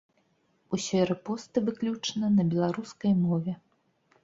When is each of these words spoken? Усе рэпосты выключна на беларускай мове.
Усе 0.77 1.01
рэпосты 1.09 1.63
выключна 1.67 2.33
на 2.39 2.43
беларускай 2.55 3.13
мове. 3.23 3.53